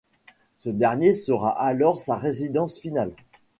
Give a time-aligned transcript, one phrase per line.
[0.57, 3.11] Ce dernier sera alors sa résidence finale.